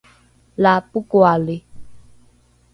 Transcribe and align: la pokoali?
la 0.65 0.73
pokoali? 0.91 1.57